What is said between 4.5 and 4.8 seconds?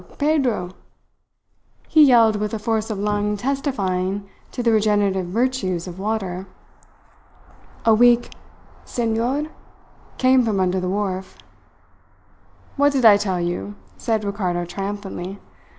to the